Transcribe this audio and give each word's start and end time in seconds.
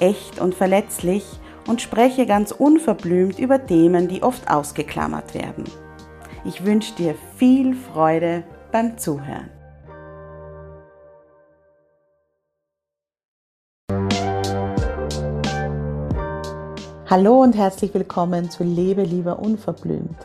echt 0.00 0.40
und 0.40 0.54
verletzlich 0.54 1.24
und 1.66 1.82
spreche 1.82 2.26
ganz 2.26 2.52
unverblümt 2.52 3.38
über 3.38 3.64
Themen, 3.66 4.08
die 4.08 4.22
oft 4.22 4.50
ausgeklammert 4.50 5.34
werden. 5.34 5.64
Ich 6.44 6.64
wünsche 6.64 6.94
dir 6.94 7.14
viel 7.36 7.74
Freude 7.74 8.44
beim 8.70 8.96
Zuhören. 8.98 9.50
Hallo 17.08 17.40
und 17.40 17.56
herzlich 17.56 17.94
willkommen 17.94 18.50
zu 18.50 18.64
Lebe 18.64 19.02
lieber 19.02 19.38
unverblümt, 19.38 20.16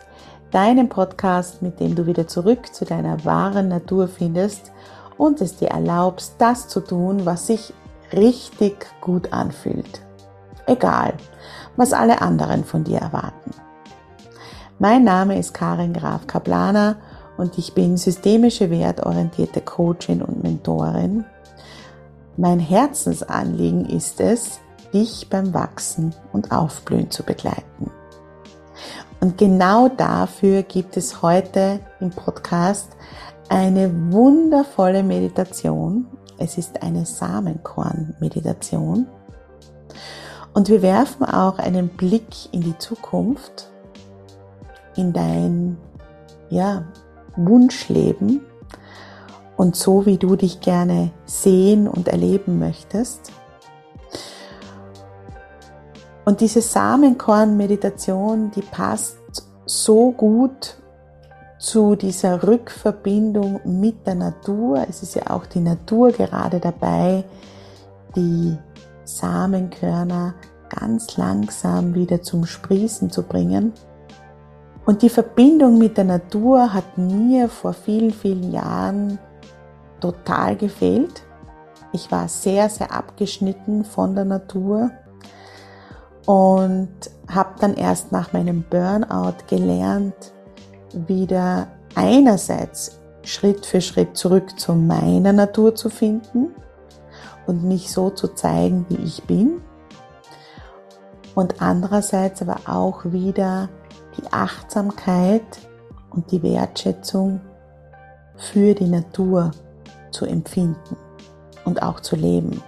deinem 0.49 0.89
Podcast, 0.89 1.61
mit 1.61 1.79
dem 1.79 1.93
du 1.93 2.07
wieder 2.07 2.27
zurück 2.27 2.73
zu 2.73 2.85
deiner 2.85 3.23
wahren 3.23 3.67
Natur 3.67 4.07
findest 4.07 4.71
und 5.15 5.41
es 5.41 5.57
dir 5.57 5.69
erlaubst, 5.69 6.35
das 6.39 6.67
zu 6.67 6.79
tun, 6.79 7.23
was 7.23 7.45
sich 7.45 7.71
richtig 8.13 8.87
gut 9.01 9.33
anfühlt. 9.33 10.01
Egal, 10.65 11.13
was 11.75 11.93
alle 11.93 12.21
anderen 12.21 12.63
von 12.63 12.83
dir 12.83 12.99
erwarten. 12.99 13.51
Mein 14.79 15.03
Name 15.03 15.37
ist 15.37 15.53
Karin 15.53 15.93
Graf 15.93 16.27
Kaplaner 16.27 16.97
und 17.37 17.57
ich 17.57 17.73
bin 17.73 17.97
systemische 17.97 18.69
wertorientierte 18.69 19.61
Coachin 19.61 20.21
und 20.21 20.43
Mentorin. 20.43 21.25
Mein 22.37 22.59
Herzensanliegen 22.59 23.85
ist 23.85 24.19
es, 24.19 24.59
dich 24.93 25.29
beim 25.29 25.53
Wachsen 25.53 26.13
und 26.33 26.51
Aufblühen 26.51 27.11
zu 27.11 27.23
begleiten. 27.23 27.91
Und 29.19 29.37
genau 29.37 29.87
dafür 29.87 30.63
gibt 30.63 30.97
es 30.97 31.21
heute 31.21 31.79
im 31.99 32.09
Podcast 32.09 32.89
eine 33.49 33.91
wundervolle 34.11 35.03
Meditation, 35.03 36.07
es 36.41 36.57
ist 36.57 36.81
eine 36.81 37.05
Samenkorn-Meditation. 37.05 39.07
Und 40.53 40.69
wir 40.69 40.81
werfen 40.81 41.25
auch 41.25 41.59
einen 41.59 41.89
Blick 41.89 42.51
in 42.51 42.61
die 42.61 42.77
Zukunft, 42.77 43.69
in 44.95 45.13
dein 45.13 45.77
ja, 46.49 46.83
Wunschleben 47.35 48.41
und 49.55 49.75
so, 49.75 50.05
wie 50.05 50.17
du 50.17 50.35
dich 50.35 50.59
gerne 50.59 51.11
sehen 51.25 51.87
und 51.87 52.07
erleben 52.07 52.59
möchtest. 52.59 53.31
Und 56.25 56.41
diese 56.41 56.61
Samenkorn-Meditation, 56.61 58.51
die 58.51 58.61
passt 58.61 59.17
so 59.65 60.11
gut 60.11 60.80
zu 61.61 61.95
dieser 61.95 62.41
Rückverbindung 62.41 63.61
mit 63.63 64.07
der 64.07 64.15
Natur. 64.15 64.83
Es 64.89 65.03
ist 65.03 65.13
ja 65.13 65.29
auch 65.29 65.45
die 65.45 65.59
Natur 65.59 66.11
gerade 66.11 66.59
dabei, 66.59 67.23
die 68.15 68.57
Samenkörner 69.03 70.33
ganz 70.69 71.17
langsam 71.17 71.93
wieder 71.93 72.23
zum 72.23 72.47
Sprießen 72.47 73.11
zu 73.11 73.21
bringen. 73.21 73.73
Und 74.87 75.03
die 75.03 75.09
Verbindung 75.09 75.77
mit 75.77 75.97
der 75.97 76.05
Natur 76.05 76.73
hat 76.73 76.97
mir 76.97 77.47
vor 77.47 77.73
vielen, 77.73 78.11
vielen 78.11 78.51
Jahren 78.51 79.19
total 79.99 80.55
gefehlt. 80.55 81.21
Ich 81.93 82.11
war 82.11 82.27
sehr, 82.27 82.69
sehr 82.69 82.91
abgeschnitten 82.91 83.85
von 83.85 84.15
der 84.15 84.25
Natur 84.25 84.89
und 86.25 86.89
habe 87.29 87.53
dann 87.59 87.75
erst 87.75 88.11
nach 88.11 88.33
meinem 88.33 88.63
Burnout 88.67 89.35
gelernt, 89.47 90.33
wieder 90.93 91.67
einerseits 91.95 92.99
Schritt 93.23 93.65
für 93.65 93.81
Schritt 93.81 94.17
zurück 94.17 94.59
zu 94.59 94.73
meiner 94.73 95.33
Natur 95.33 95.75
zu 95.75 95.89
finden 95.89 96.49
und 97.47 97.63
mich 97.63 97.91
so 97.91 98.09
zu 98.09 98.29
zeigen, 98.29 98.85
wie 98.89 99.03
ich 99.03 99.23
bin. 99.23 99.61
Und 101.35 101.61
andererseits 101.61 102.41
aber 102.41 102.57
auch 102.65 103.05
wieder 103.05 103.69
die 104.17 104.31
Achtsamkeit 104.31 105.43
und 106.09 106.31
die 106.31 106.43
Wertschätzung 106.43 107.41
für 108.35 108.73
die 108.73 108.87
Natur 108.87 109.51
zu 110.11 110.25
empfinden 110.25 110.97
und 111.63 111.83
auch 111.83 111.99
zu 112.01 112.15
leben. 112.15 112.61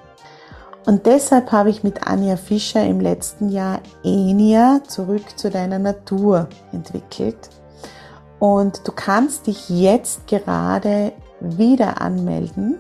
Und 0.86 1.06
deshalb 1.06 1.52
habe 1.52 1.70
ich 1.70 1.84
mit 1.84 2.08
Anja 2.08 2.36
Fischer 2.36 2.86
im 2.86 3.00
letzten 3.00 3.50
Jahr 3.50 3.80
Enia 4.04 4.82
zurück 4.88 5.38
zu 5.38 5.50
deiner 5.50 5.80
Natur 5.80 6.48
entwickelt 6.72 7.50
und 8.44 8.86
du 8.86 8.92
kannst 8.92 9.48
dich 9.48 9.70
jetzt 9.70 10.28
gerade 10.28 11.14
wieder 11.40 12.02
anmelden. 12.02 12.78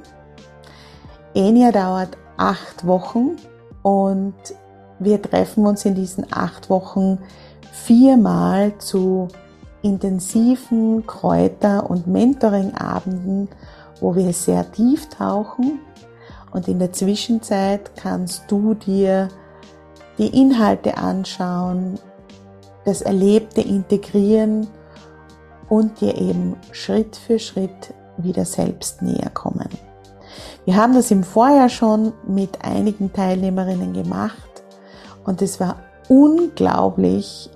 Enia 1.33 1.71
dauert 1.71 2.17
acht 2.35 2.85
Wochen 2.85 3.37
und 3.81 4.33
wir 4.99 5.21
treffen 5.21 5.65
uns 5.65 5.85
in 5.85 5.95
diesen 5.95 6.25
acht 6.33 6.69
Wochen 6.69 7.17
viermal 7.71 8.77
zu 8.77 9.29
intensiven 9.83 11.07
Kräuter- 11.07 11.89
und 11.89 12.07
Mentoring-Abenden, 12.07 13.47
wo 14.01 14.17
wir 14.17 14.33
sehr 14.33 14.69
tief 14.69 15.07
tauchen. 15.07 15.79
Und 16.51 16.67
in 16.67 16.79
der 16.79 16.91
Zwischenzeit 16.91 17.95
kannst 17.95 18.51
du 18.51 18.73
dir 18.73 19.29
die 20.17 20.41
Inhalte 20.41 20.97
anschauen, 20.97 21.99
das 22.83 23.01
Erlebte 23.01 23.61
integrieren 23.61 24.67
und 25.73 26.01
dir 26.01 26.15
eben 26.15 26.55
Schritt 26.71 27.15
für 27.15 27.39
Schritt 27.39 27.95
wieder 28.17 28.45
selbst 28.45 29.01
näher 29.01 29.31
kommen. 29.31 29.67
Wir 30.65 30.75
haben 30.75 30.93
das 30.93 31.09
im 31.09 31.23
Vorjahr 31.23 31.67
schon 31.67 32.13
mit 32.27 32.63
einigen 32.63 33.11
Teilnehmerinnen 33.11 33.91
gemacht 33.91 34.63
und 35.25 35.41
es 35.41 35.59
war 35.59 35.77
unglaublich, 36.09 37.49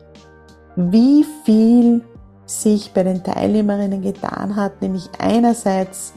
wie 0.75 1.27
viel 1.45 2.03
sich 2.47 2.91
bei 2.91 3.03
den 3.03 3.23
Teilnehmerinnen 3.23 4.01
getan 4.01 4.56
hat, 4.56 4.81
nämlich 4.81 5.11
einerseits 5.19 6.13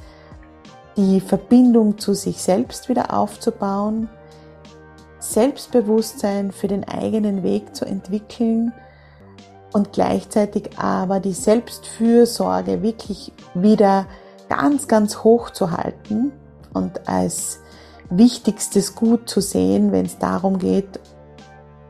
die 0.97 1.21
Verbindung 1.21 1.99
zu 1.99 2.15
sich 2.15 2.41
selbst 2.41 2.89
wieder 2.89 3.13
aufzubauen, 3.13 4.09
Selbstbewusstsein 5.19 6.51
für 6.51 6.67
den 6.67 6.89
eigenen 6.89 7.43
Weg 7.43 7.77
zu 7.77 7.85
entwickeln 7.85 8.73
und 9.73 9.93
gleichzeitig 9.93 10.79
aber 10.79 11.21
die 11.21 11.33
Selbstfürsorge 11.33 12.83
wirklich 12.83 13.33
wieder 13.55 14.07
ganz, 14.49 14.89
ganz 14.89 15.19
hoch 15.23 15.51
zu 15.51 15.71
halten 15.71 16.33
und 16.73 17.09
als 17.09 17.61
wichtigstes 18.11 18.95
Gut 18.95 19.29
zu 19.29 19.41
sehen, 19.41 19.93
wenn 19.93 20.07
es 20.07 20.19
darum 20.19 20.59
geht, 20.59 21.01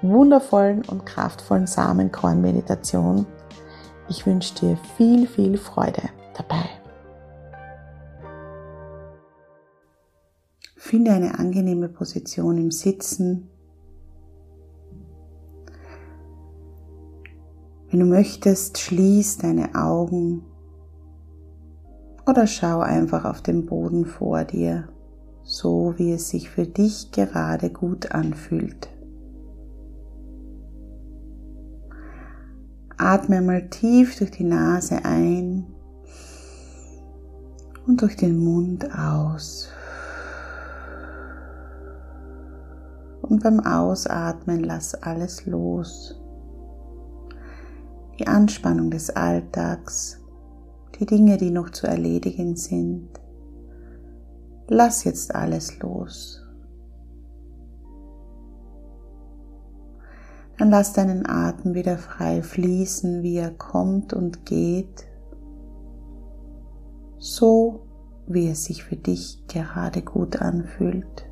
wundervollen 0.00 0.84
und 0.84 1.04
kraftvollen 1.04 1.66
Samenkorn-Meditation. 1.66 3.26
Ich 4.08 4.24
wünsche 4.26 4.54
dir 4.54 4.78
viel, 4.96 5.26
viel 5.26 5.58
Freude 5.58 6.02
dabei. 6.36 6.68
Finde 10.76 11.12
eine 11.12 11.36
angenehme 11.36 11.88
Position 11.88 12.58
im 12.58 12.70
Sitzen. 12.70 13.50
Wenn 17.90 18.00
du 18.00 18.06
möchtest, 18.06 18.78
schließ 18.78 19.38
deine 19.38 19.74
Augen 19.74 20.44
oder 22.24 22.46
schau 22.46 22.78
einfach 22.78 23.24
auf 23.24 23.42
den 23.42 23.66
Boden 23.66 24.06
vor 24.06 24.44
dir, 24.44 24.88
so 25.42 25.94
wie 25.96 26.12
es 26.12 26.28
sich 26.28 26.50
für 26.50 26.66
dich 26.66 27.10
gerade 27.10 27.70
gut 27.70 28.12
anfühlt. 28.12 28.88
Atme 32.96 33.40
mal 33.40 33.68
tief 33.70 34.16
durch 34.18 34.30
die 34.30 34.44
Nase 34.44 35.04
ein 35.04 35.66
und 37.88 38.02
durch 38.02 38.14
den 38.14 38.38
Mund 38.38 38.86
aus. 38.96 39.68
Und 43.22 43.42
beim 43.42 43.58
Ausatmen 43.58 44.60
lass 44.60 44.94
alles 44.94 45.46
los. 45.46 46.19
Die 48.20 48.26
Anspannung 48.26 48.90
des 48.90 49.08
Alltags, 49.08 50.20
die 50.98 51.06
Dinge, 51.06 51.38
die 51.38 51.50
noch 51.50 51.70
zu 51.70 51.86
erledigen 51.86 52.54
sind. 52.54 53.08
Lass 54.68 55.04
jetzt 55.04 55.34
alles 55.34 55.78
los. 55.78 56.46
Dann 60.58 60.68
lass 60.68 60.92
deinen 60.92 61.26
Atem 61.26 61.72
wieder 61.72 61.96
frei 61.96 62.42
fließen, 62.42 63.22
wie 63.22 63.38
er 63.38 63.52
kommt 63.52 64.12
und 64.12 64.44
geht, 64.44 65.06
so 67.16 67.86
wie 68.26 68.50
es 68.50 68.64
sich 68.64 68.84
für 68.84 68.96
dich 68.96 69.46
gerade 69.48 70.02
gut 70.02 70.42
anfühlt 70.42 71.24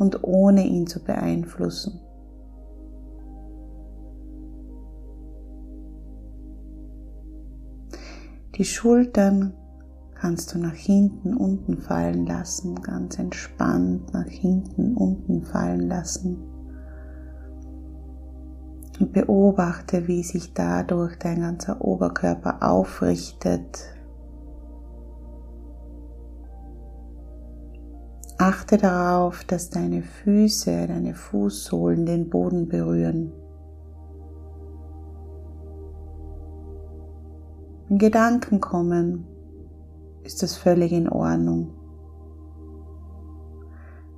und 0.00 0.24
ohne 0.24 0.66
ihn 0.66 0.88
zu 0.88 0.98
beeinflussen. 1.04 2.00
Die 8.56 8.64
Schultern 8.64 9.52
kannst 10.14 10.54
du 10.54 10.58
nach 10.58 10.74
hinten 10.74 11.36
unten 11.36 11.78
fallen 11.78 12.24
lassen, 12.24 12.80
ganz 12.82 13.18
entspannt 13.18 14.12
nach 14.12 14.28
hinten 14.28 14.96
unten 14.96 15.42
fallen 15.42 15.88
lassen 15.88 16.38
und 19.00 19.12
beobachte, 19.12 20.06
wie 20.06 20.22
sich 20.22 20.54
dadurch 20.54 21.18
dein 21.18 21.40
ganzer 21.40 21.84
Oberkörper 21.84 22.62
aufrichtet. 22.62 23.90
Achte 28.38 28.78
darauf, 28.78 29.44
dass 29.44 29.70
deine 29.70 30.02
Füße, 30.02 30.86
deine 30.86 31.14
Fußsohlen 31.14 32.06
den 32.06 32.30
Boden 32.30 32.68
berühren. 32.68 33.32
Wenn 37.94 38.00
Gedanken 38.00 38.60
kommen, 38.60 39.24
ist 40.24 40.42
das 40.42 40.56
völlig 40.56 40.90
in 40.90 41.08
Ordnung. 41.08 41.74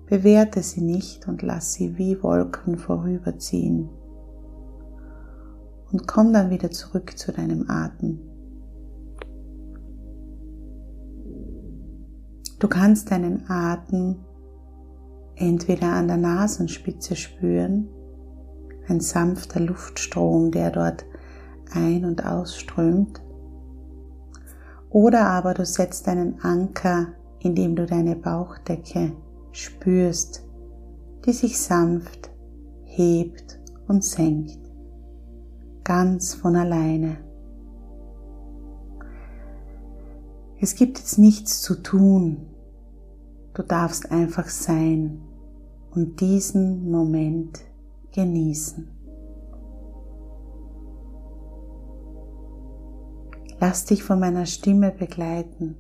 Bewerte 0.07 0.63
sie 0.63 0.81
nicht 0.81 1.29
und 1.29 1.43
lass 1.43 1.75
sie 1.75 1.99
wie 1.99 2.23
Wolken 2.23 2.79
vorüberziehen 2.79 3.91
und 5.93 6.09
komm 6.09 6.33
dann 6.33 6.49
wieder 6.49 6.71
zurück 6.71 7.19
zu 7.19 7.33
deinem 7.33 7.69
Atem. 7.69 8.19
Du 12.59 12.69
kannst 12.69 13.11
deinen 13.11 13.45
Atem 13.47 14.25
entweder 15.35 15.93
an 15.93 16.09
der 16.09 16.17
Nasenspitze 16.17 17.15
spüren, 17.15 17.91
ein 18.89 19.01
sanfter 19.01 19.61
Luftstrom, 19.61 20.51
der 20.51 20.71
dort 20.71 21.05
ein- 21.75 22.07
und 22.07 22.25
ausströmt, 22.25 23.21
oder 24.97 25.27
aber 25.27 25.53
du 25.53 25.67
setzt 25.67 26.09
einen 26.09 26.41
Anker, 26.41 27.09
indem 27.41 27.77
du 27.77 27.85
deine 27.85 28.17
Bauchdecke 28.17 29.13
spürst, 29.53 30.43
die 31.27 31.35
sich 31.35 31.61
sanft 31.61 32.31
hebt 32.83 33.61
und 33.89 34.03
senkt 34.03 34.59
ganz 35.85 36.33
von 36.33 36.57
alleine. 36.57 37.19
Es 40.63 40.75
gibt 40.75 40.99
jetzt 40.99 41.19
nichts 41.19 41.61
zu 41.61 41.83
tun. 41.83 42.47
Du 43.53 43.63
darfst 43.65 44.11
einfach 44.11 44.49
sein 44.49 45.21
und 45.91 46.23
diesen 46.23 46.91
Moment 46.91 47.61
genießen. 48.15 48.96
Lass 53.59 53.87
dich 53.87 54.03
von 54.03 54.21
meiner 54.21 54.47
Stimme 54.47 54.93
begleiten. 54.93 55.77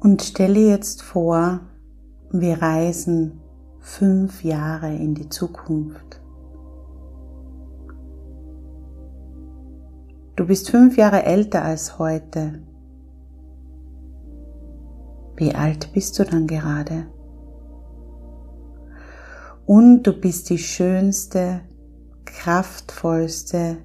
Und 0.00 0.22
stelle 0.22 0.60
jetzt 0.60 1.02
vor, 1.02 1.60
wir 2.30 2.60
reisen 2.60 3.40
fünf 3.78 4.42
Jahre 4.42 4.94
in 4.94 5.14
die 5.14 5.28
Zukunft. 5.28 6.20
Du 10.36 10.46
bist 10.46 10.70
fünf 10.70 10.96
Jahre 10.96 11.22
älter 11.22 11.62
als 11.62 11.98
heute. 11.98 12.60
Wie 15.36 15.54
alt 15.54 15.92
bist 15.92 16.18
du 16.18 16.24
dann 16.24 16.48
gerade? 16.48 17.06
Und 19.64 20.02
du 20.02 20.12
bist 20.12 20.50
die 20.50 20.58
schönste, 20.58 21.60
kraftvollste 22.24 23.78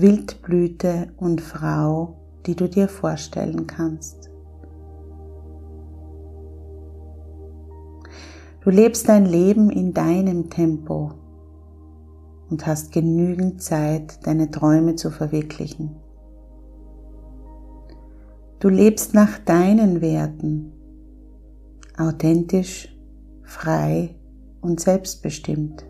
Wildblüte 0.00 1.08
und 1.16 1.40
Frau, 1.40 2.16
die 2.46 2.54
du 2.54 2.68
dir 2.68 2.88
vorstellen 2.88 3.66
kannst. 3.66 4.30
Du 8.60 8.70
lebst 8.70 9.08
dein 9.08 9.26
Leben 9.26 9.70
in 9.70 9.94
deinem 9.94 10.50
Tempo 10.50 11.12
und 12.50 12.66
hast 12.66 12.92
genügend 12.92 13.62
Zeit, 13.62 14.26
deine 14.26 14.50
Träume 14.50 14.96
zu 14.96 15.10
verwirklichen. 15.10 15.96
Du 18.58 18.68
lebst 18.68 19.14
nach 19.14 19.38
deinen 19.38 20.00
Werten, 20.00 20.72
authentisch, 21.96 22.94
frei 23.42 24.16
und 24.60 24.80
selbstbestimmt. 24.80 25.84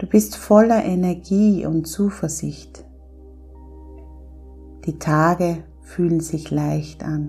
Du 0.00 0.06
bist 0.06 0.34
voller 0.34 0.82
Energie 0.82 1.66
und 1.66 1.84
Zuversicht. 1.86 2.86
Die 4.86 4.98
Tage 4.98 5.62
fühlen 5.82 6.20
sich 6.20 6.50
leicht 6.50 7.04
an. 7.04 7.28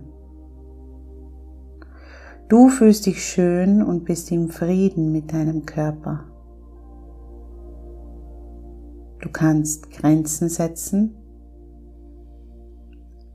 Du 2.48 2.70
fühlst 2.70 3.08
dich 3.08 3.26
schön 3.26 3.84
und 3.84 4.06
bist 4.06 4.32
im 4.32 4.48
Frieden 4.48 5.12
mit 5.12 5.34
deinem 5.34 5.66
Körper. 5.66 6.24
Du 9.20 9.28
kannst 9.30 9.92
Grenzen 9.92 10.48
setzen, 10.48 11.18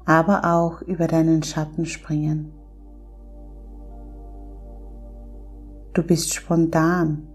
aber 0.07 0.50
auch 0.50 0.81
über 0.81 1.09
deinen 1.09 1.43
Schatten 1.43 1.85
springen. 1.85 2.52
Du 5.93 6.02
bist 6.02 6.33
spontan 6.33 7.28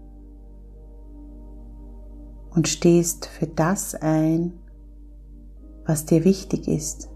und 2.54 2.68
stehst 2.68 3.26
für 3.26 3.46
das 3.46 3.94
ein, 3.94 4.52
was 5.86 6.06
dir 6.06 6.24
wichtig 6.24 6.68
ist. 6.68 7.08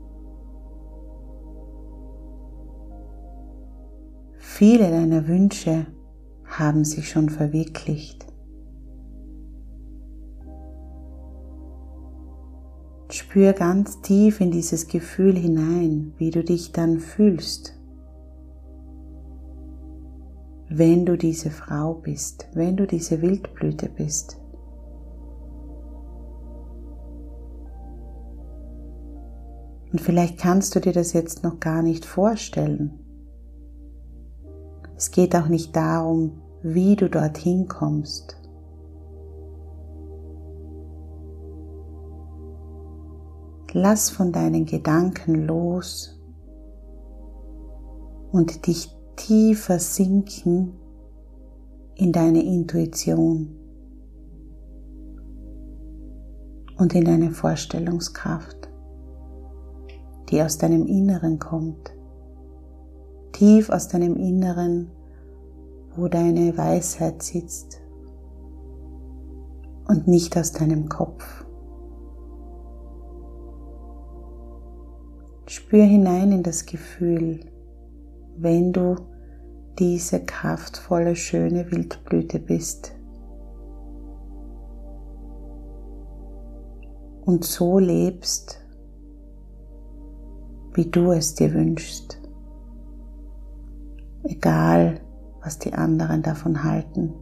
Viele 4.38 4.90
deiner 4.90 5.28
Wünsche 5.28 5.86
haben 6.44 6.84
sich 6.84 7.10
schon 7.10 7.28
verwirklicht. 7.28 8.26
Spür 13.10 13.52
ganz 13.52 14.00
tief 14.00 14.40
in 14.40 14.50
dieses 14.50 14.88
Gefühl 14.88 15.36
hinein, 15.36 16.12
wie 16.16 16.30
du 16.30 16.42
dich 16.42 16.72
dann 16.72 16.98
fühlst, 16.98 17.78
wenn 20.68 21.06
du 21.06 21.16
diese 21.16 21.50
Frau 21.50 21.94
bist, 21.94 22.48
wenn 22.54 22.76
du 22.76 22.86
diese 22.86 23.22
Wildblüte 23.22 23.88
bist. 23.88 24.38
Und 29.96 30.02
vielleicht 30.02 30.36
kannst 30.36 30.74
du 30.74 30.80
dir 30.80 30.92
das 30.92 31.14
jetzt 31.14 31.42
noch 31.42 31.58
gar 31.58 31.80
nicht 31.80 32.04
vorstellen. 32.04 33.00
Es 34.94 35.10
geht 35.10 35.34
auch 35.34 35.48
nicht 35.48 35.74
darum, 35.74 36.42
wie 36.62 36.96
du 36.96 37.08
dorthin 37.08 37.66
kommst. 37.66 38.36
Lass 43.72 44.10
von 44.10 44.32
deinen 44.32 44.66
Gedanken 44.66 45.46
los 45.46 46.20
und 48.32 48.66
dich 48.66 48.94
tiefer 49.16 49.78
sinken 49.78 50.74
in 51.94 52.12
deine 52.12 52.44
Intuition 52.44 53.56
und 56.76 56.94
in 56.94 57.06
deine 57.06 57.30
Vorstellungskraft, 57.30 58.65
die 60.28 60.42
aus 60.42 60.58
deinem 60.58 60.86
Inneren 60.86 61.38
kommt, 61.38 61.94
tief 63.32 63.70
aus 63.70 63.88
deinem 63.88 64.16
Inneren, 64.16 64.90
wo 65.94 66.08
deine 66.08 66.56
Weisheit 66.56 67.22
sitzt 67.22 67.80
und 69.88 70.08
nicht 70.08 70.36
aus 70.36 70.52
deinem 70.52 70.88
Kopf. 70.88 71.44
Spür 75.46 75.84
hinein 75.84 76.32
in 76.32 76.42
das 76.42 76.66
Gefühl, 76.66 77.40
wenn 78.36 78.72
du 78.72 78.96
diese 79.78 80.24
kraftvolle, 80.24 81.14
schöne 81.14 81.70
Wildblüte 81.70 82.38
bist. 82.38 82.92
Und 87.24 87.44
so 87.44 87.78
lebst, 87.78 88.65
wie 90.76 90.90
du 90.90 91.10
es 91.10 91.34
dir 91.34 91.54
wünschst. 91.54 92.20
Egal, 94.24 95.00
was 95.40 95.58
die 95.58 95.72
anderen 95.72 96.22
davon 96.22 96.64
halten. 96.64 97.14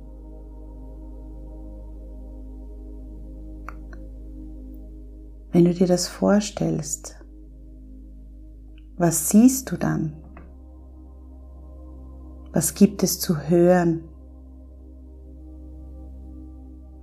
Wenn 5.52 5.66
du 5.66 5.72
dir 5.72 5.86
das 5.86 6.08
vorstellst, 6.08 7.24
was 8.96 9.28
siehst 9.28 9.70
du 9.70 9.76
dann? 9.76 10.14
Was 12.52 12.74
gibt 12.74 13.04
es 13.04 13.20
zu 13.20 13.38
hören? 13.48 14.02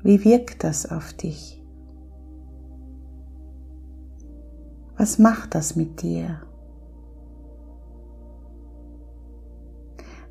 Wie 0.04 0.26
wirkt 0.26 0.66
das 0.66 0.90
auf 0.92 1.14
dich? 1.14 1.61
Was 5.02 5.18
macht 5.18 5.56
das 5.56 5.76
mit 5.76 6.04
dir? 6.04 6.42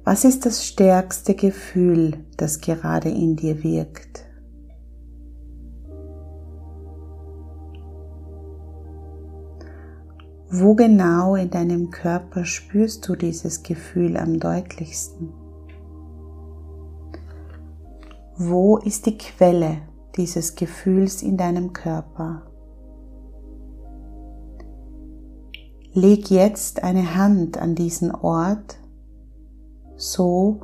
Was 0.05 0.25
ist 0.25 0.47
das 0.47 0.65
stärkste 0.65 1.35
Gefühl, 1.35 2.25
das 2.37 2.61
gerade 2.61 3.09
in 3.09 3.35
dir 3.35 3.65
wirkt? 3.65 4.25
Wo 10.53 10.77
genau 10.77 11.35
in 11.35 11.51
deinem 11.51 11.91
Körper 11.91 12.45
spürst 12.45 13.09
du 13.09 13.17
dieses 13.17 13.65
Gefühl 13.65 14.17
am 14.17 14.39
deutlichsten? 14.39 15.33
Wo 18.37 18.77
ist 18.77 19.07
die 19.07 19.19
Quelle 19.19 19.79
dieses 20.17 20.55
Gefühls 20.55 21.23
in 21.23 21.37
deinem 21.37 21.73
Körper? 21.73 22.50
Leg 25.93 26.31
jetzt 26.31 26.83
eine 26.83 27.17
Hand 27.17 27.59
an 27.59 27.75
diesen 27.75 28.15
Ort, 28.15 28.79
so 29.97 30.61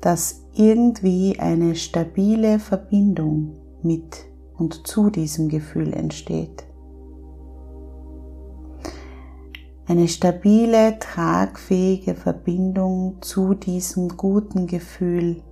dass 0.00 0.46
irgendwie 0.54 1.38
eine 1.38 1.74
stabile 1.74 2.58
Verbindung 2.58 3.56
mit 3.82 4.24
und 4.56 4.86
zu 4.86 5.10
diesem 5.10 5.48
Gefühl 5.48 5.92
entsteht. 5.92 6.64
eine 9.90 10.06
stabile, 10.06 11.00
tragfähige 11.00 12.14
Verbindung 12.14 13.16
zu 13.22 13.54
diesem 13.54 14.16
guten 14.16 14.68
Gefühl, 14.68 15.42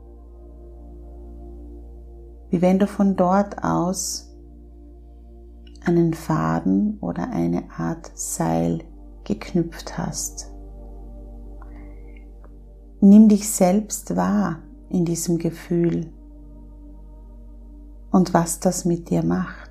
wie 2.49 2.63
wenn 2.63 2.79
du 2.79 2.87
von 2.87 3.17
dort 3.17 3.65
aus 3.65 4.33
einen 5.85 6.15
Faden 6.15 6.99
oder 7.01 7.31
eine 7.31 7.65
Art 7.77 8.13
Seil 8.15 8.85
geknüpft 9.29 9.97
hast. 9.97 10.51
Nimm 13.01 13.29
dich 13.29 13.49
selbst 13.49 14.17
wahr 14.17 14.59
in 14.89 15.05
diesem 15.05 15.39
Gefühl 15.39 16.13
und 18.11 18.35
was 18.35 18.59
das 18.59 18.85
mit 18.85 19.11
dir 19.11 19.23
macht 19.23 19.69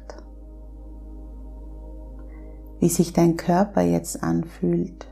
wie 2.80 2.90
sich 2.90 3.14
dein 3.14 3.38
Körper 3.38 3.82
jetzt 3.82 4.24
anfühlt, 4.24 5.08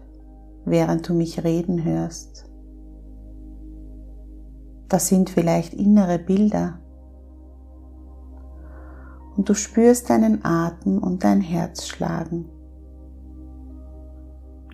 während 0.66 1.08
du 1.10 1.14
mich 1.14 1.44
reden 1.44 1.84
hörst. 1.84 2.50
Das 4.88 5.08
sind 5.08 5.30
vielleicht 5.30 5.74
innere 5.74 6.20
Bilder. 6.20 6.80
Und 9.36 9.50
du 9.50 9.54
spürst 9.54 10.10
deinen 10.10 10.46
Atem 10.46 11.00
und 11.00 11.24
dein 11.24 11.42
Herz 11.42 11.88
schlagen. 11.88 12.46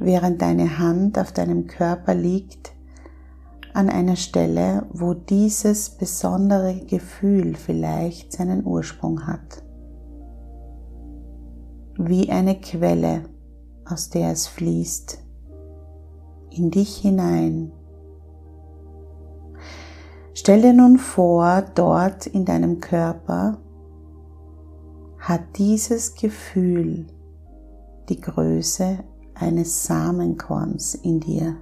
Während 0.03 0.41
deine 0.41 0.79
Hand 0.79 1.19
auf 1.19 1.31
deinem 1.31 1.67
Körper 1.67 2.15
liegt, 2.15 2.73
an 3.73 3.87
einer 3.87 4.15
Stelle, 4.15 4.87
wo 4.91 5.13
dieses 5.13 5.91
besondere 5.91 6.75
Gefühl 6.87 7.55
vielleicht 7.55 8.33
seinen 8.33 8.65
Ursprung 8.65 9.27
hat 9.27 9.63
wie 11.97 12.31
eine 12.31 12.59
Quelle, 12.59 13.25
aus 13.85 14.09
der 14.09 14.31
es 14.31 14.47
fließt, 14.47 15.19
in 16.49 16.71
dich 16.71 16.97
hinein. 16.97 17.71
Stell 20.33 20.63
dir 20.63 20.73
nun 20.73 20.97
vor, 20.97 21.63
dort 21.75 22.25
in 22.25 22.45
deinem 22.45 22.79
Körper 22.79 23.59
hat 25.19 25.41
dieses 25.57 26.15
Gefühl 26.15 27.05
die 28.09 28.19
Größe 28.19 29.03
eines 29.41 29.85
Samenkorns 29.85 30.95
in 30.95 31.19
dir, 31.19 31.57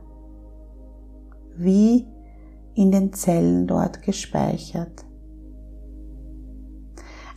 wie 1.55 2.07
in 2.75 2.91
den 2.91 3.13
Zellen 3.13 3.67
dort 3.67 4.01
gespeichert 4.01 5.05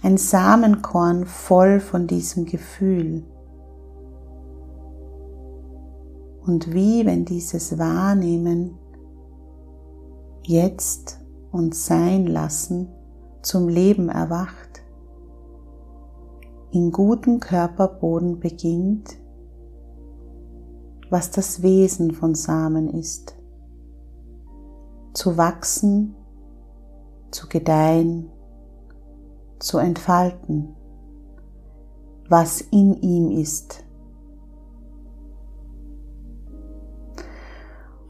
ein 0.03 0.17
Samenkorn 0.17 1.27
voll 1.27 1.79
von 1.79 2.07
diesem 2.09 2.45
Gefühl. 2.45 3.25
Und 6.45 6.75
wie 6.75 7.07
wenn 7.07 7.25
dieses 7.25 7.79
Wahrnehmen 7.79 8.79
jetzt 10.43 11.21
und 11.53 11.77
sein 11.77 12.27
lassen 12.27 12.89
zum 13.43 13.69
Leben 13.69 14.09
erwacht, 14.09 14.83
in 16.73 16.91
guten 16.91 17.39
Körperboden 17.39 18.41
beginnt, 18.41 19.17
was 21.13 21.31
das 21.31 21.61
Wesen 21.61 22.13
von 22.13 22.35
Samen 22.35 22.89
ist, 22.89 23.37
zu 25.13 25.37
wachsen, 25.37 26.15
zu 27.31 27.51
gedeihen, 27.51 28.31
zu 29.59 29.77
entfalten, 29.77 30.75
was 32.31 32.63
in 32.63 32.95
ihm 33.03 33.31
ist. 33.31 33.85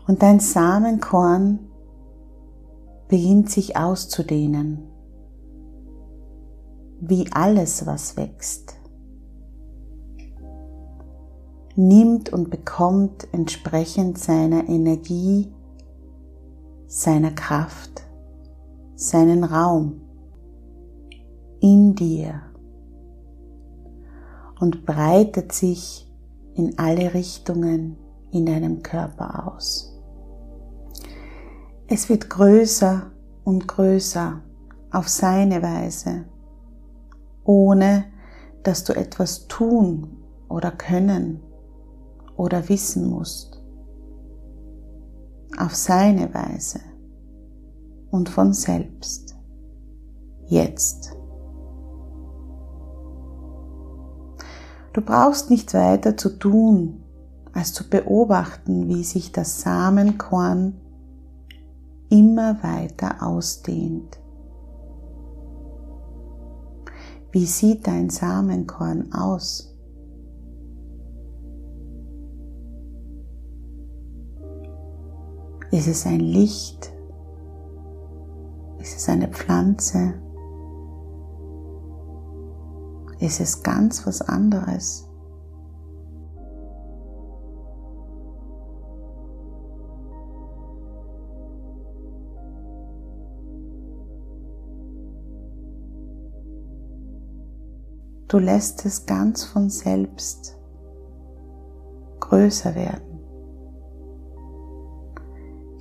Und 0.06 0.22
dein 0.22 0.38
Samenkorn 0.38 1.58
beginnt 3.08 3.50
sich 3.50 3.76
auszudehnen, 3.76 4.78
wie 7.00 7.28
alles, 7.32 7.84
was 7.84 8.16
wächst. 8.16 8.76
Nimmt 11.74 12.32
und 12.32 12.50
bekommt 12.50 13.28
entsprechend 13.32 14.18
seiner 14.18 14.68
Energie, 14.68 15.52
seiner 16.86 17.30
Kraft, 17.30 18.02
seinen 18.94 19.44
Raum 19.44 20.00
in 21.60 21.94
dir. 21.94 22.42
und 24.62 24.86
breitet 24.86 25.50
sich 25.50 26.08
in 26.54 26.78
alle 26.78 27.14
Richtungen 27.14 27.96
in 28.30 28.46
deinem 28.46 28.80
Körper 28.84 29.52
aus. 29.52 30.00
Es 31.88 32.08
wird 32.08 32.30
größer 32.30 33.10
und 33.42 33.66
größer 33.66 34.40
auf 34.92 35.08
seine 35.08 35.64
Weise, 35.64 36.26
ohne 37.42 38.04
dass 38.62 38.84
du 38.84 38.92
etwas 38.92 39.48
tun 39.48 40.22
oder 40.48 40.70
können 40.70 41.40
oder 42.36 42.68
wissen 42.68 43.08
musst. 43.08 43.62
Auf 45.58 45.74
seine 45.74 46.32
Weise 46.32 46.80
und 48.10 48.28
von 48.28 48.52
selbst. 48.52 49.36
Jetzt. 50.46 51.16
Du 54.92 55.00
brauchst 55.00 55.50
nicht 55.50 55.72
weiter 55.72 56.16
zu 56.16 56.38
tun, 56.38 57.02
als 57.52 57.72
zu 57.72 57.88
beobachten, 57.88 58.88
wie 58.88 59.04
sich 59.04 59.32
das 59.32 59.60
Samenkorn 59.62 60.80
immer 62.10 62.62
weiter 62.62 63.22
ausdehnt. 63.22 64.18
Wie 67.30 67.46
sieht 67.46 67.86
dein 67.86 68.10
Samenkorn 68.10 69.12
aus? 69.14 69.71
Ist 75.72 75.88
es 75.88 76.04
ein 76.06 76.20
Licht? 76.20 76.92
Ist 78.78 78.94
es 78.94 79.08
eine 79.08 79.26
Pflanze? 79.28 80.12
Ist 83.20 83.40
es 83.40 83.62
ganz 83.62 84.06
was 84.06 84.20
anderes? 84.20 85.08
Du 98.28 98.38
lässt 98.38 98.84
es 98.84 99.06
ganz 99.06 99.44
von 99.44 99.70
selbst 99.70 100.58
größer 102.20 102.74
werden, 102.74 103.11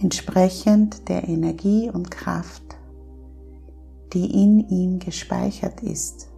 entsprechend 0.01 1.09
der 1.09 1.27
Energie 1.27 1.89
und 1.89 2.11
Kraft, 2.11 2.63
die 4.13 4.43
in 4.43 4.59
ihm 4.67 4.99
gespeichert 4.99 5.81
ist. 5.81 6.29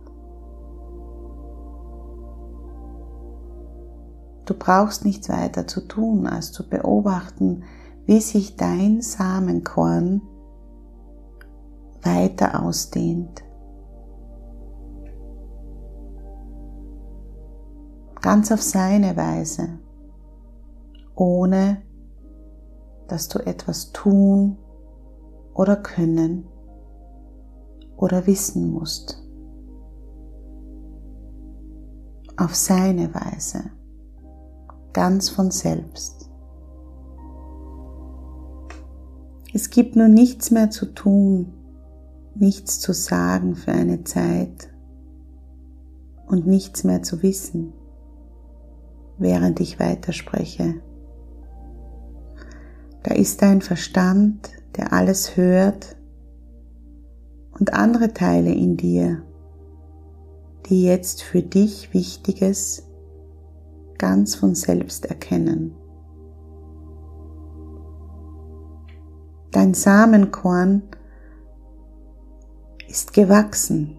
Du 4.46 4.53
brauchst 4.53 5.05
nichts 5.05 5.29
weiter 5.29 5.67
zu 5.67 5.88
tun, 5.88 6.27
als 6.27 6.51
zu 6.51 6.67
beobachten, 6.67 7.63
wie 8.05 8.20
sich 8.20 8.58
dein 8.58 9.01
Samenkorn 9.01 10.22
weiter 12.01 12.62
ausdehnt 12.62 13.43
ganz 18.24 18.53
auf 18.53 18.62
seine 18.62 19.15
Weise, 19.17 19.77
ohne 21.13 21.84
dass 23.07 23.27
du 23.27 23.39
etwas 23.39 23.91
tun 23.91 24.57
oder 25.53 25.75
können 25.75 26.45
oder 27.98 28.25
wissen 28.27 28.72
musst. 28.72 29.24
Auf 32.38 32.55
seine 32.55 33.13
Weise, 33.13 33.72
ganz 34.93 35.29
von 35.29 35.51
selbst. 35.51 36.29
Es 39.53 39.70
gibt 39.70 39.96
nun 39.96 40.13
nichts 40.13 40.50
mehr 40.50 40.72
zu 40.72 40.87
tun, 40.87 41.53
nichts 42.33 42.79
zu 42.79 42.92
sagen 42.94 43.55
für 43.55 43.72
eine 43.72 44.03
Zeit 44.03 44.70
und 46.25 46.48
nichts 46.48 46.83
mehr 46.83 47.03
zu 47.03 47.22
wissen 47.22 47.74
während 49.18 49.59
ich 49.59 49.79
weiterspreche. 49.79 50.75
Da 53.03 53.13
ist 53.16 53.42
dein 53.42 53.61
Verstand, 53.61 54.50
der 54.77 54.94
alles 54.94 55.35
hört 55.35 55.96
und 57.59 57.74
andere 57.74 58.13
Teile 58.13 58.51
in 58.53 58.77
dir, 58.77 59.24
die 60.66 60.83
jetzt 60.83 61.22
für 61.22 61.44
dich 61.44 61.94
Wichtiges 61.94 62.87
ganz 63.98 64.35
von 64.35 64.55
selbst 64.55 65.05
erkennen. 65.05 65.75
Dein 69.51 69.74
Samenkorn 69.74 70.81
ist 72.87 73.13
gewachsen. 73.13 73.98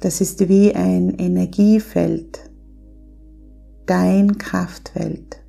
Das 0.00 0.20
ist 0.20 0.48
wie 0.48 0.74
ein 0.74 1.10
Energiefeld, 1.18 2.50
dein 3.86 4.36
Kraftfeld, 4.36 5.42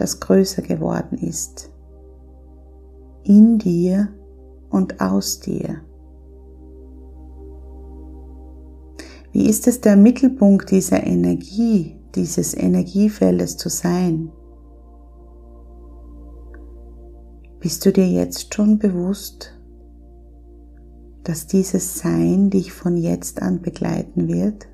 das 0.00 0.20
größer 0.20 0.62
geworden 0.62 1.18
ist, 1.18 1.70
in 3.22 3.58
dir 3.58 4.08
und 4.70 5.00
aus 5.00 5.40
dir. 5.40 5.82
Wie 9.32 9.48
ist 9.48 9.68
es 9.68 9.80
der 9.80 9.96
Mittelpunkt 9.96 10.70
dieser 10.70 11.04
Energie, 11.06 11.96
dieses 12.14 12.56
Energiefeldes 12.56 13.56
zu 13.56 13.68
sein? 13.68 14.32
Bist 17.60 17.84
du 17.84 17.92
dir 17.92 18.08
jetzt 18.08 18.54
schon 18.54 18.78
bewusst, 18.78 19.60
dass 21.24 21.46
dieses 21.46 21.98
Sein 21.98 22.50
dich 22.50 22.72
von 22.72 22.96
jetzt 22.96 23.42
an 23.42 23.60
begleiten 23.60 24.28
wird? 24.28 24.70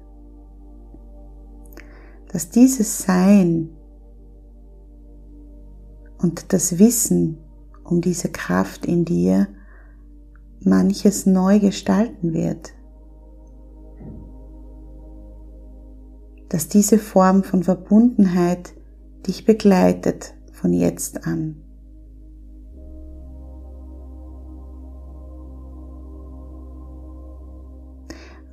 dass 2.36 2.50
dieses 2.50 2.98
Sein 2.98 3.70
und 6.18 6.52
das 6.52 6.78
Wissen 6.78 7.38
um 7.84 8.00
diese 8.00 8.28
Kraft 8.28 8.86
in 8.86 9.04
dir 9.04 9.48
manches 10.60 11.26
neu 11.26 11.60
gestalten 11.60 12.32
wird. 12.32 12.72
Dass 16.48 16.68
diese 16.68 16.98
Form 16.98 17.44
von 17.44 17.62
Verbundenheit 17.62 18.74
dich 19.26 19.44
begleitet 19.44 20.34
von 20.52 20.72
jetzt 20.72 21.26
an. 21.26 21.62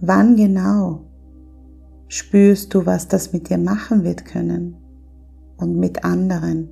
Wann 0.02 0.36
genau 0.36 1.06
spürst 2.10 2.74
du, 2.74 2.86
was 2.86 3.08
das 3.08 3.32
mit 3.32 3.50
dir 3.50 3.58
machen 3.58 4.04
wird 4.04 4.26
können 4.26 4.76
und 5.58 5.78
mit 5.78 6.04
anderen. 6.04 6.70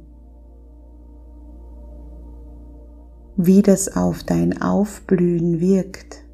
Wie 3.37 3.61
das 3.61 3.95
auf 3.95 4.23
dein 4.23 4.61
Aufblühen 4.61 5.59
wirkt. 5.59 6.25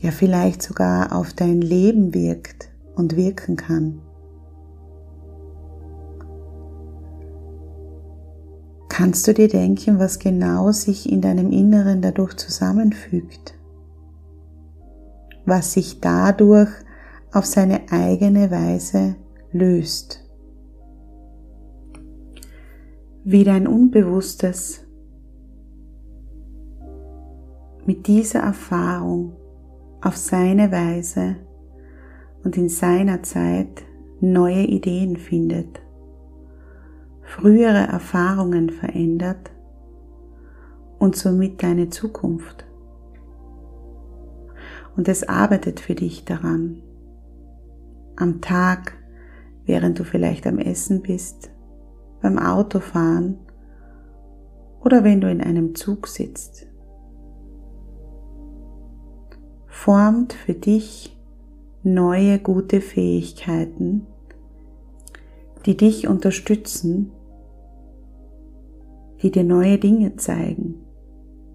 Ja, 0.00 0.10
vielleicht 0.10 0.62
sogar 0.62 1.16
auf 1.16 1.32
dein 1.32 1.60
Leben 1.60 2.12
wirkt 2.12 2.70
und 2.94 3.16
wirken 3.16 3.56
kann. 3.56 4.02
Kannst 8.88 9.26
du 9.28 9.34
dir 9.34 9.48
denken, 9.48 9.98
was 9.98 10.18
genau 10.18 10.72
sich 10.72 11.10
in 11.10 11.20
deinem 11.20 11.50
Inneren 11.52 12.02
dadurch 12.02 12.34
zusammenfügt? 12.36 13.56
was 15.46 15.72
sich 15.72 16.00
dadurch 16.00 16.70
auf 17.32 17.46
seine 17.46 17.90
eigene 17.90 18.50
Weise 18.50 19.14
löst. 19.52 20.25
Wie 23.28 23.42
dein 23.42 23.66
Unbewusstes 23.66 24.86
mit 27.84 28.06
dieser 28.06 28.38
Erfahrung 28.38 29.32
auf 30.00 30.16
seine 30.16 30.70
Weise 30.70 31.34
und 32.44 32.56
in 32.56 32.68
seiner 32.68 33.24
Zeit 33.24 33.82
neue 34.20 34.62
Ideen 34.62 35.16
findet, 35.16 35.82
frühere 37.22 37.88
Erfahrungen 37.88 38.70
verändert 38.70 39.50
und 41.00 41.16
somit 41.16 41.64
deine 41.64 41.88
Zukunft 41.88 42.64
und 44.96 45.08
es 45.08 45.28
arbeitet 45.28 45.80
für 45.80 45.96
dich 45.96 46.24
daran. 46.24 46.80
Am 48.14 48.40
Tag, 48.40 48.92
während 49.64 49.98
du 49.98 50.04
vielleicht 50.04 50.46
am 50.46 50.60
Essen 50.60 51.02
bist, 51.02 51.50
beim 52.26 52.38
Autofahren 52.38 53.38
oder 54.80 55.04
wenn 55.04 55.20
du 55.20 55.30
in 55.30 55.40
einem 55.40 55.74
Zug 55.74 56.08
sitzt. 56.08 56.66
formt 59.76 60.32
für 60.32 60.54
dich 60.54 61.16
neue 61.84 62.40
gute 62.40 62.80
Fähigkeiten, 62.80 64.04
die 65.64 65.76
dich 65.76 66.08
unterstützen, 66.08 67.12
die 69.22 69.30
dir 69.30 69.44
neue 69.44 69.78
Dinge 69.78 70.16
zeigen 70.16 70.86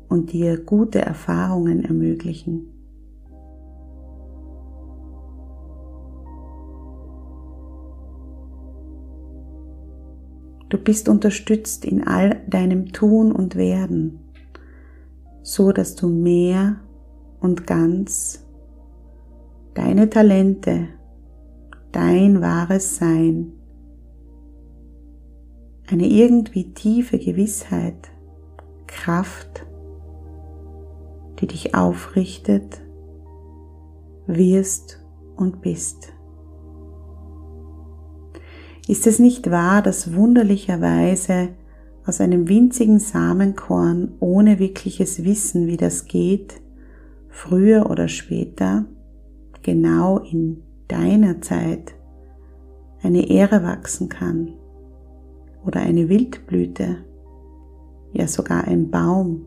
und 0.08 0.32
dir 0.32 0.64
gute 0.64 1.02
Erfahrungen 1.02 1.84
ermöglichen. 1.84 2.71
Du 10.72 10.78
bist 10.78 11.10
unterstützt 11.10 11.84
in 11.84 12.08
all 12.08 12.44
deinem 12.48 12.94
Tun 12.94 13.34
und 13.34 13.58
Werden, 13.58 14.22
so 15.42 15.74
dass 15.74 15.98
du 15.98 16.08
mehr 16.08 16.78
und 17.42 17.68
ganz 17.68 18.48
deine 19.74 20.10
Talente, 20.10 20.88
dein 21.92 22.40
wahres 22.40 22.96
Sein, 22.96 23.52
eine 25.90 26.08
irgendwie 26.08 26.74
tiefe 26.74 27.20
Gewissheit, 27.20 28.10
Kraft, 28.88 29.68
die 31.42 31.48
dich 31.48 31.76
aufrichtet, 31.76 32.82
wirst 34.26 35.04
und 35.36 35.62
bist. 35.62 36.14
Ist 38.92 39.08
es 39.08 39.20
nicht 39.20 39.50
wahr, 39.50 39.82
dass 39.82 40.16
wunderlicherweise 40.16 41.48
aus 42.06 42.20
einem 42.20 42.50
winzigen 42.50 43.00
Samenkorn 43.00 44.12
ohne 44.20 44.60
wirkliches 44.60 45.24
Wissen, 45.24 45.68
wie 45.68 45.78
das 45.78 46.08
geht, 46.08 46.60
früher 47.30 47.90
oder 47.90 48.10
später, 48.10 48.84
genau 49.62 50.18
in 50.18 50.64
deiner 50.90 51.40
Zeit, 51.40 51.94
eine 53.02 53.30
Ehre 53.30 53.64
wachsen 53.64 54.10
kann 54.10 54.56
oder 55.66 55.80
eine 55.80 56.10
Wildblüte, 56.10 56.98
ja 58.12 58.28
sogar 58.28 58.66
ein 58.66 58.92
Baum. 58.92 59.46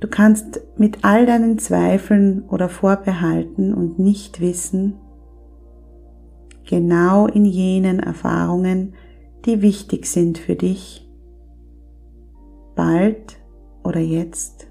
Du 0.00 0.08
kannst 0.08 0.62
mit 0.78 1.04
all 1.04 1.26
deinen 1.26 1.58
Zweifeln 1.58 2.48
oder 2.48 2.70
Vorbehalten 2.70 3.74
und 3.74 3.98
Nichtwissen 3.98 4.94
genau 6.70 7.26
in 7.26 7.44
jenen 7.44 7.98
Erfahrungen, 7.98 8.94
die 9.44 9.60
wichtig 9.60 10.06
sind 10.06 10.38
für 10.38 10.54
dich, 10.54 11.10
bald 12.76 13.40
oder 13.82 13.98
jetzt, 13.98 14.68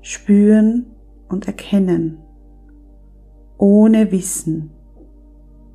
spüren 0.00 0.86
und 1.28 1.46
erkennen, 1.46 2.18
ohne 3.56 4.10
Wissen, 4.10 4.72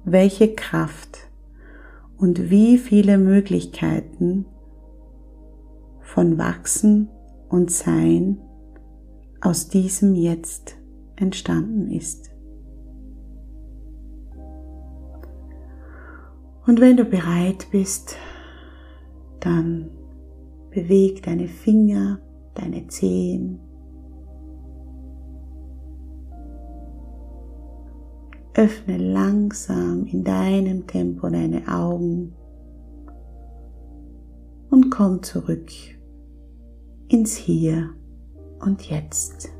welche 0.03 0.53
Kraft 0.53 1.30
und 2.17 2.49
wie 2.49 2.77
viele 2.77 3.17
Möglichkeiten 3.17 4.45
von 6.01 6.38
Wachsen 6.38 7.08
und 7.47 7.71
Sein 7.71 8.38
aus 9.39 9.69
diesem 9.69 10.13
Jetzt 10.13 10.75
entstanden 11.15 11.89
ist. 11.89 12.37
Und 16.67 16.82
wenn 16.82 16.97
du 16.97 17.06
bereit 17.06 17.67
bist, 17.71 18.17
dann 19.39 19.89
beweg 20.69 21.23
deine 21.23 21.47
Finger, 21.47 22.19
deine 22.56 22.86
Zehen. 22.88 23.60
Öffne 28.53 28.97
langsam 28.97 30.06
in 30.08 30.25
deinem 30.25 30.86
Tempo 30.88 31.30
deine 31.30 31.67
Augen 31.69 32.36
und 34.69 34.89
komm 34.89 35.23
zurück 35.23 35.69
ins 37.08 37.38
Hier 37.38 37.91
und 38.60 38.82
Jetzt. 38.89 39.57